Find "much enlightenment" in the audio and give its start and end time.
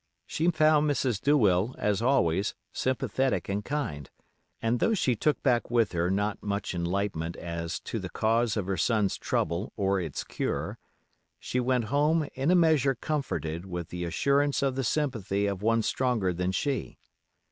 6.41-7.35